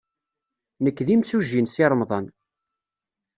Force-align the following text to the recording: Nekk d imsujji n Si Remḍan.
Nekk 0.83 0.97
d 1.05 1.07
imsujji 1.15 1.59
n 1.61 1.67
Si 1.73 1.83
Remḍan. 1.91 2.25